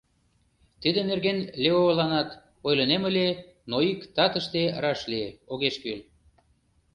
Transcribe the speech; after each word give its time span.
Тидын 0.81 1.05
нерген 1.11 1.39
Леоланат 1.63 2.29
ойлынем 2.67 3.03
ыле, 3.09 3.27
но 3.69 3.75
ик 3.91 3.99
татыште 4.15 4.61
раш 4.83 4.99
лие– 5.11 5.29
огеш 5.51 5.75
кӱл. 5.83 5.99